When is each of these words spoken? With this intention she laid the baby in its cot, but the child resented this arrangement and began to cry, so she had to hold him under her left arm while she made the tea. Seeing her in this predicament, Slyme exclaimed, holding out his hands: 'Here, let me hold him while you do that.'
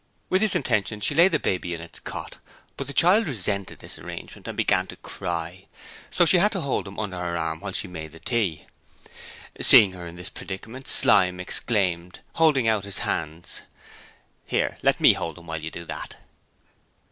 With 0.31 0.41
this 0.41 0.55
intention 0.55 0.99
she 0.99 1.13
laid 1.13 1.27
the 1.31 1.37
baby 1.37 1.75
in 1.75 1.81
its 1.81 1.99
cot, 1.99 2.37
but 2.75 2.87
the 2.87 2.91
child 2.91 3.27
resented 3.27 3.77
this 3.77 3.99
arrangement 3.99 4.47
and 4.47 4.57
began 4.57 4.87
to 4.87 4.95
cry, 4.95 5.67
so 6.09 6.25
she 6.25 6.39
had 6.39 6.51
to 6.53 6.61
hold 6.61 6.87
him 6.87 6.97
under 6.97 7.19
her 7.19 7.33
left 7.35 7.39
arm 7.39 7.59
while 7.59 7.71
she 7.71 7.87
made 7.87 8.11
the 8.11 8.19
tea. 8.19 8.65
Seeing 9.61 9.91
her 9.91 10.07
in 10.07 10.15
this 10.15 10.29
predicament, 10.31 10.87
Slyme 10.87 11.39
exclaimed, 11.39 12.21
holding 12.33 12.67
out 12.67 12.83
his 12.83 13.05
hands: 13.05 13.61
'Here, 14.47 14.79
let 14.81 14.99
me 14.99 15.13
hold 15.13 15.37
him 15.37 15.45
while 15.45 15.61
you 15.63 15.69
do 15.69 15.85
that.' 15.85 16.15